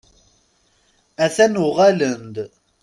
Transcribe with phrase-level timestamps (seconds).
[1.25, 2.35] A-t-an uɣalen-d.